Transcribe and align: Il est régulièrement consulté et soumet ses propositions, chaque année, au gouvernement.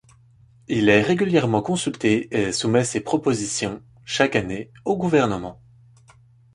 Il 0.67 0.89
est 0.89 1.03
régulièrement 1.03 1.61
consulté 1.61 2.27
et 2.35 2.51
soumet 2.53 2.85
ses 2.85 3.01
propositions, 3.01 3.83
chaque 4.03 4.35
année, 4.35 4.71
au 4.83 4.97
gouvernement. 4.97 5.61